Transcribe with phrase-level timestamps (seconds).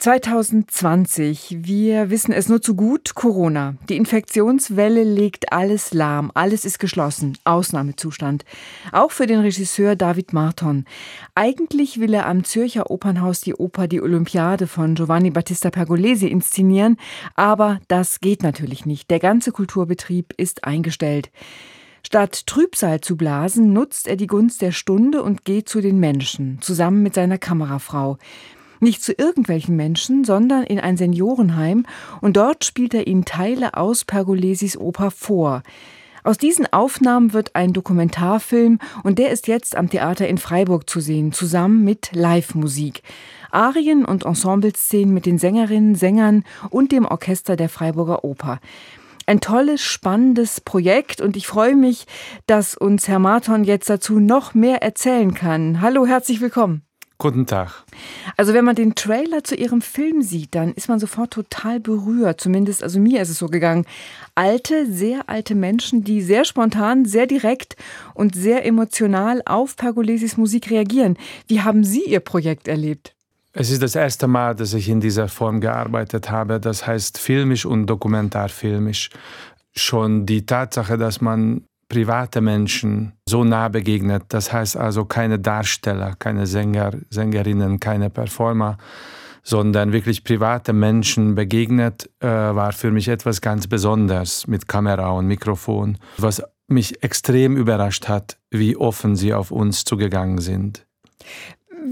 [0.00, 1.58] 2020.
[1.60, 3.14] Wir wissen es nur zu gut.
[3.14, 3.74] Corona.
[3.90, 6.30] Die Infektionswelle legt alles lahm.
[6.32, 7.36] Alles ist geschlossen.
[7.44, 8.46] Ausnahmezustand.
[8.92, 10.86] Auch für den Regisseur David Marton.
[11.34, 16.96] Eigentlich will er am Zürcher Opernhaus die Oper Die Olympiade von Giovanni Battista Pergolesi inszenieren.
[17.34, 19.10] Aber das geht natürlich nicht.
[19.10, 21.30] Der ganze Kulturbetrieb ist eingestellt.
[22.02, 26.56] Statt Trübsal zu blasen, nutzt er die Gunst der Stunde und geht zu den Menschen,
[26.62, 28.16] zusammen mit seiner Kamerafrau.
[28.80, 31.84] Nicht zu irgendwelchen Menschen, sondern in ein Seniorenheim
[32.22, 35.62] und dort spielt er ihnen Teile aus Pergolesis Oper vor.
[36.22, 41.00] Aus diesen Aufnahmen wird ein Dokumentarfilm und der ist jetzt am Theater in Freiburg zu
[41.00, 43.02] sehen, zusammen mit Live-Musik.
[43.50, 48.60] Arien und Ensembleszenen mit den Sängerinnen, Sängern und dem Orchester der Freiburger Oper.
[49.26, 52.06] Ein tolles, spannendes Projekt und ich freue mich,
[52.46, 55.80] dass uns Herr Marton jetzt dazu noch mehr erzählen kann.
[55.80, 56.89] Hallo, herzlich willkommen.
[57.20, 57.84] Guten Tag.
[58.38, 62.40] Also wenn man den Trailer zu Ihrem Film sieht, dann ist man sofort total berührt.
[62.40, 63.84] Zumindest, also mir ist es so gegangen.
[64.34, 67.76] Alte, sehr alte Menschen, die sehr spontan, sehr direkt
[68.14, 71.18] und sehr emotional auf Pergolesis Musik reagieren.
[71.46, 73.14] Wie haben Sie Ihr Projekt erlebt?
[73.52, 76.58] Es ist das erste Mal, dass ich in dieser Form gearbeitet habe.
[76.58, 79.10] Das heißt filmisch und dokumentarfilmisch.
[79.72, 84.22] Schon die Tatsache, dass man private Menschen so nah begegnet.
[84.28, 88.78] Das heißt also keine Darsteller, keine Sänger, Sängerinnen, keine Performer,
[89.42, 95.26] sondern wirklich private Menschen begegnet, äh, war für mich etwas ganz Besonderes mit Kamera und
[95.26, 95.98] Mikrofon.
[96.16, 100.86] Was mich extrem überrascht hat, wie offen sie auf uns zugegangen sind.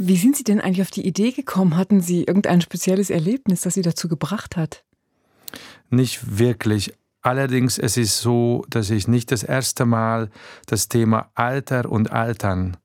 [0.00, 1.76] Wie sind Sie denn eigentlich auf die Idee gekommen?
[1.76, 4.84] Hatten Sie irgendein spezielles Erlebnis, das Sie dazu gebracht hat?
[5.90, 6.92] Nicht wirklich.
[7.22, 10.30] Allerdings es ist so, dass ich nicht das erste Mal
[10.66, 12.76] das Thema Alter und Altern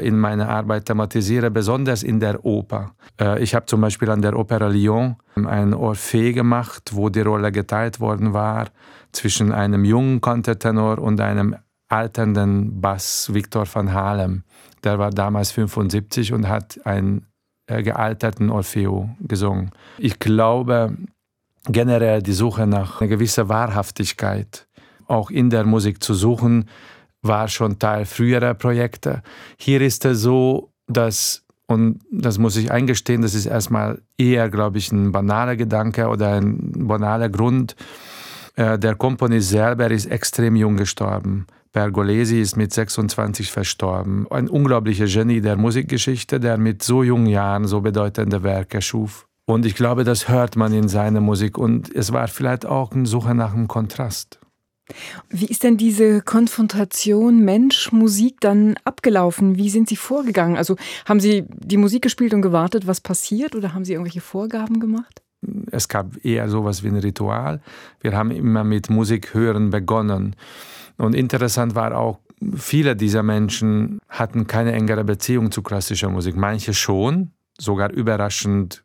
[0.00, 2.92] in meiner Arbeit thematisiere, besonders in der Oper.
[3.20, 7.50] Äh, ich habe zum Beispiel an der Opera Lyon ein Orphée gemacht, wo die Rolle
[7.50, 8.68] geteilt worden war
[9.12, 11.56] zwischen einem jungen Kontertenor und einem
[11.88, 14.44] alternden Bass, Victor van Halem.
[14.84, 17.26] Der war damals 75 und hat einen
[17.66, 19.70] äh, gealterten Orfeo gesungen.
[19.98, 20.96] Ich glaube,
[21.68, 24.66] generell die Suche nach einer gewissen Wahrhaftigkeit,
[25.06, 26.68] auch in der Musik zu suchen,
[27.22, 29.22] war schon Teil früherer Projekte.
[29.58, 34.78] Hier ist es so, dass, und das muss ich eingestehen, das ist erstmal eher, glaube
[34.78, 37.76] ich, ein banaler Gedanke oder ein banaler Grund.
[38.56, 41.46] Äh, der Komponist selber ist extrem jung gestorben.
[41.72, 44.26] Pergolesi ist mit 26 verstorben.
[44.30, 49.27] Ein unglaublicher Genie der Musikgeschichte, der mit so jungen Jahren so bedeutende Werke schuf.
[49.48, 51.56] Und ich glaube, das hört man in seiner Musik.
[51.56, 54.38] Und es war vielleicht auch eine Suche nach einem Kontrast.
[55.30, 59.56] Wie ist denn diese Konfrontation Mensch-Musik dann abgelaufen?
[59.56, 60.58] Wie sind Sie vorgegangen?
[60.58, 60.76] Also
[61.06, 63.54] haben Sie die Musik gespielt und gewartet, was passiert?
[63.54, 65.22] Oder haben Sie irgendwelche Vorgaben gemacht?
[65.70, 67.62] Es gab eher sowas wie ein Ritual.
[68.02, 70.36] Wir haben immer mit Musik hören begonnen.
[70.98, 72.18] Und interessant war auch,
[72.54, 76.36] viele dieser Menschen hatten keine engere Beziehung zu klassischer Musik.
[76.36, 78.84] Manche schon, sogar überraschend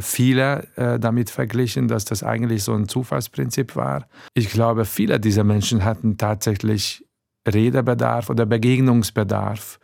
[0.00, 4.06] viele äh, damit verglichen, dass das eigentlich so ein Zufallsprinzip war.
[4.34, 7.04] Ich glaube, viele dieser Menschen hatten tatsächlich
[7.46, 9.78] Redebedarf oder Begegnungsbedarf.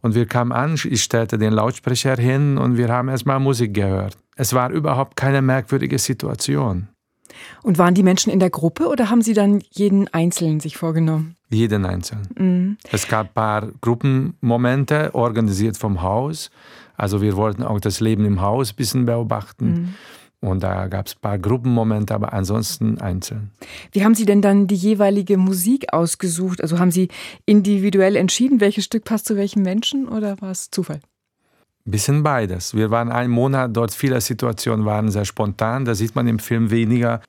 [0.00, 4.16] Und wir kamen an, ich stellte den Lautsprecher hin und wir haben erstmal Musik gehört.
[4.36, 6.88] Es war überhaupt keine merkwürdige Situation.
[7.62, 11.36] Und waren die Menschen in der Gruppe oder haben Sie dann jeden Einzelnen sich vorgenommen?
[11.50, 12.28] Jeden Einzelnen.
[12.36, 12.76] Mhm.
[12.90, 16.50] Es gab ein paar Gruppenmomente, organisiert vom Haus.
[16.96, 19.66] Also wir wollten auch das Leben im Haus ein bisschen beobachten.
[19.66, 19.94] Mhm.
[20.42, 23.50] Und da gab es ein paar Gruppenmomente, aber ansonsten einzeln.
[23.92, 26.62] Wie haben Sie denn dann die jeweilige Musik ausgesucht?
[26.62, 27.08] Also haben Sie
[27.44, 31.00] individuell entschieden, welches Stück passt zu welchem Menschen oder war es Zufall?
[31.84, 32.74] Bisschen beides.
[32.74, 36.70] Wir waren einen Monat dort, viele Situationen waren sehr spontan, da sieht man im Film
[36.70, 37.20] weniger.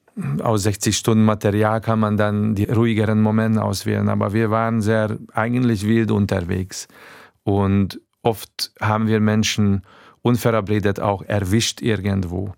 [0.41, 5.17] Aus 60 Stunden Material kann man dann die ruhigeren Momente auswählen, aber wir waren sehr
[5.33, 6.87] eigentlich wild unterwegs.
[7.43, 9.83] Und oft haben wir Menschen
[10.21, 12.53] unverabredet auch erwischt irgendwo.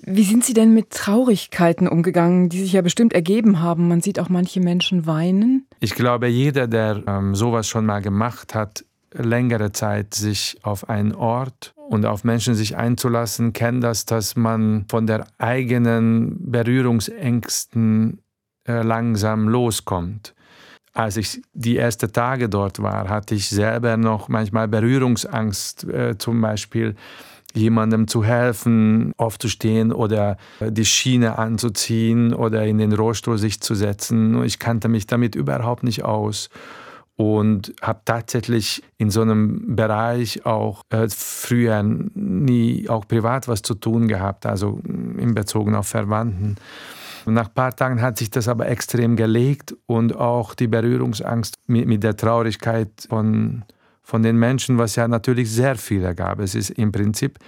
[0.00, 3.88] Wie sind Sie denn mit Traurigkeiten umgegangen, die sich ja bestimmt ergeben haben?
[3.88, 5.66] Man sieht auch manche Menschen weinen.
[5.80, 11.14] Ich glaube, jeder, der ähm, sowas schon mal gemacht hat, längere Zeit sich auf einen
[11.14, 18.20] Ort und auf Menschen sich einzulassen, kennt das, dass man von der eigenen Berührungsängsten
[18.66, 20.34] äh, langsam loskommt.
[20.92, 26.40] Als ich die ersten Tage dort war, hatte ich selber noch manchmal Berührungsangst, äh, zum
[26.40, 26.94] Beispiel
[27.56, 34.42] jemandem zu helfen, aufzustehen oder die Schiene anzuziehen oder in den Rollstuhl sich zu setzen.
[34.44, 36.50] Ich kannte mich damit überhaupt nicht aus.
[37.16, 43.74] Und habe tatsächlich in so einem Bereich auch äh, früher nie auch privat was zu
[43.74, 46.56] tun gehabt, also in Bezug auf Verwandten.
[47.24, 51.88] Nach ein paar Tagen hat sich das aber extrem gelegt und auch die Berührungsangst mit,
[51.88, 53.64] mit der Traurigkeit von,
[54.02, 56.38] von den Menschen, was ja natürlich sehr viele gab.
[56.38, 57.38] Es ist im Prinzip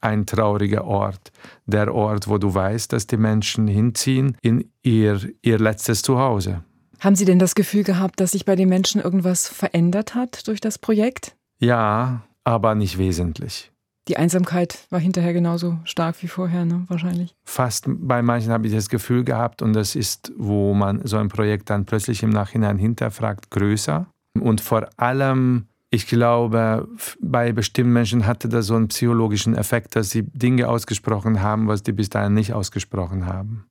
[0.00, 1.32] ein trauriger Ort,
[1.64, 6.62] der Ort, wo du weißt, dass die Menschen hinziehen in ihr, ihr letztes Zuhause.
[7.00, 10.60] Haben Sie denn das Gefühl gehabt, dass sich bei den Menschen irgendwas verändert hat durch
[10.60, 11.36] das Projekt?
[11.58, 13.72] Ja, aber nicht wesentlich.
[14.08, 16.84] Die Einsamkeit war hinterher genauso stark wie vorher, ne?
[16.86, 17.34] wahrscheinlich.
[17.44, 21.28] Fast bei manchen habe ich das Gefühl gehabt, und das ist, wo man so ein
[21.28, 24.06] Projekt dann plötzlich im Nachhinein hinterfragt, größer.
[24.40, 26.88] Und vor allem, ich glaube,
[27.20, 31.82] bei bestimmten Menschen hatte das so einen psychologischen Effekt, dass sie Dinge ausgesprochen haben, was
[31.82, 33.66] die bis dahin nicht ausgesprochen haben.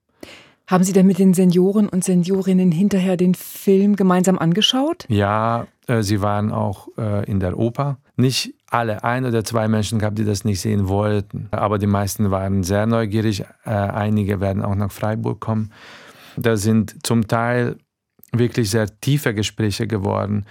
[0.67, 5.05] Haben Sie denn mit den Senioren und Seniorinnen hinterher den Film gemeinsam angeschaut?
[5.09, 7.97] Ja, äh, sie waren auch äh, in der Oper.
[8.17, 11.47] Nicht alle, ein oder zwei Menschen gab, die das nicht sehen wollten.
[11.51, 13.41] Aber die meisten waren sehr neugierig.
[13.63, 15.71] Äh, einige werden auch nach Freiburg kommen.
[16.35, 17.77] Da sind zum Teil
[18.31, 20.45] wirklich sehr tiefe Gespräche geworden.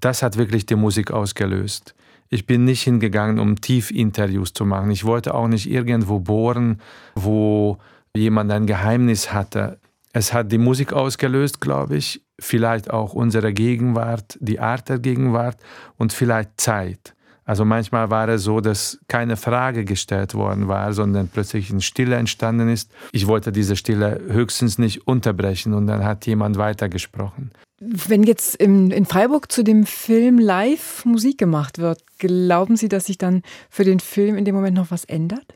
[0.00, 1.94] Das hat wirklich die Musik ausgelöst.
[2.30, 4.90] Ich bin nicht hingegangen, um Tiefinterviews zu machen.
[4.90, 6.80] Ich wollte auch nicht irgendwo bohren,
[7.14, 7.78] wo
[8.18, 9.78] jemand ein Geheimnis hatte.
[10.12, 15.58] Es hat die Musik ausgelöst, glaube ich, vielleicht auch unsere Gegenwart, die Art der Gegenwart
[15.96, 17.14] und vielleicht Zeit.
[17.48, 22.16] Also manchmal war es so, dass keine Frage gestellt worden war, sondern plötzlich eine Stille
[22.16, 22.90] entstanden ist.
[23.12, 27.50] Ich wollte diese Stille höchstens nicht unterbrechen und dann hat jemand weitergesprochen.
[27.80, 33.16] Wenn jetzt in, Freiburg zu dem Film live Musik gemacht wird, glauben Sie, dass sich
[33.16, 35.54] dann für den Film in dem Moment noch was ändert?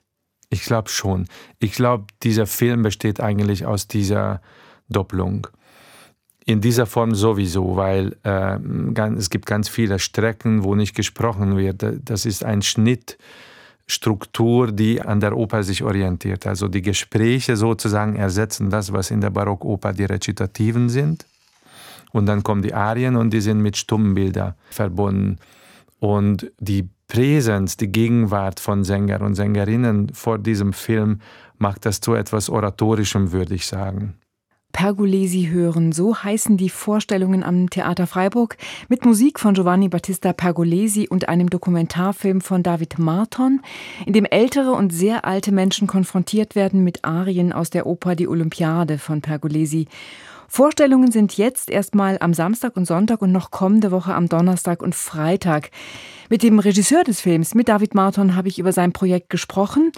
[0.52, 1.26] Ich glaube schon.
[1.60, 4.42] Ich glaube, dieser Film besteht eigentlich aus dieser
[4.90, 5.46] Doppelung.
[6.44, 8.58] In dieser Form sowieso, weil äh,
[9.16, 11.82] es gibt ganz viele Strecken, wo nicht gesprochen wird.
[12.04, 16.46] Das ist ein Schnittstruktur, die an der Oper sich orientiert.
[16.46, 21.24] Also die Gespräche sozusagen ersetzen das, was in der Barockoper die Rezitativen sind.
[22.12, 25.38] Und dann kommen die Arien und die sind mit Stummbildern verbunden.
[26.02, 31.20] Und die Präsenz, die Gegenwart von Sänger und Sängerinnen vor diesem Film
[31.58, 34.14] macht das zu etwas Oratorischem, würde ich sagen.
[34.72, 38.56] Pergolesi hören, so heißen die Vorstellungen am Theater Freiburg
[38.88, 43.60] mit Musik von Giovanni Battista Pergolesi und einem Dokumentarfilm von David Marton,
[44.04, 48.26] in dem ältere und sehr alte Menschen konfrontiert werden mit Arien aus der Oper Die
[48.26, 49.86] Olympiade von Pergolesi.
[50.54, 54.94] Vorstellungen sind jetzt erstmal am Samstag und Sonntag und noch kommende Woche am Donnerstag und
[54.94, 55.70] Freitag.
[56.28, 59.92] Mit dem Regisseur des Films, mit David Marton, habe ich über sein Projekt gesprochen.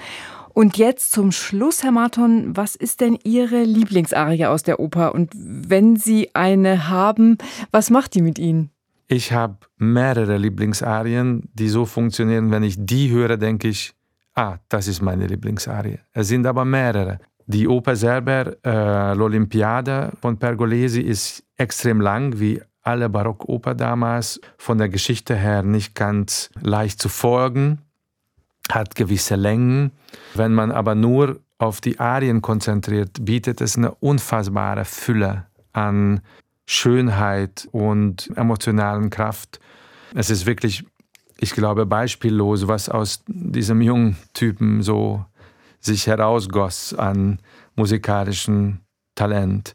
[0.50, 5.12] Und jetzt zum Schluss, Herr Marton, was ist denn Ihre Lieblingsarie aus der Oper?
[5.12, 7.36] Und wenn Sie eine haben,
[7.72, 8.70] was macht die mit Ihnen?
[9.08, 13.92] Ich habe mehrere Lieblingsarien, die so funktionieren, wenn ich die höre, denke ich,
[14.36, 15.98] ah, das ist meine Lieblingsarie.
[16.12, 17.18] Es sind aber mehrere.
[17.46, 24.40] Die Oper selber, äh, l'Olympiade von Pergolesi, ist extrem lang, wie alle Barockoper damals.
[24.58, 27.80] Von der Geschichte her nicht ganz leicht zu folgen,
[28.70, 29.92] hat gewisse Längen.
[30.34, 36.20] Wenn man aber nur auf die Arien konzentriert, bietet es eine unfassbare Fülle an
[36.66, 39.60] Schönheit und emotionalen Kraft.
[40.14, 40.84] Es ist wirklich,
[41.38, 45.24] ich glaube, beispiellos, was aus diesem jungen Typen so
[45.84, 47.38] sich herausgoss an
[47.76, 48.80] musikalischem
[49.14, 49.74] Talent.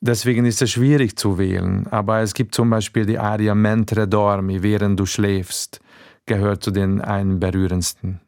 [0.00, 4.62] Deswegen ist es schwierig zu wählen, aber es gibt zum Beispiel die Aria Mentre dormi,
[4.62, 5.80] während du schläfst,
[6.26, 8.20] gehört zu den einen berührendsten.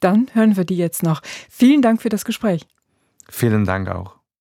[0.00, 1.20] Dann hören wir die jetzt noch.
[1.50, 2.66] Vielen Dank für das Gespräch.
[3.28, 4.21] Vielen Dank auch.